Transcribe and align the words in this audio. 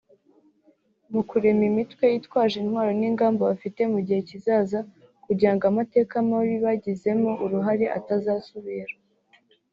mu 1.13 1.21
kurema 1.29 1.63
imitwe 1.71 2.03
yitwaje 2.13 2.55
intwaro 2.63 2.91
n’ingamba 2.99 3.41
bafite 3.51 3.81
mu 3.93 3.99
gihe 4.05 4.19
kizaza 4.29 4.79
kugira 5.25 5.51
ngo 5.55 5.63
amateka 5.71 6.13
mabi 6.29 6.55
bagizemo 6.65 7.31
uruhare 7.43 7.85
atazasubira 7.97 8.95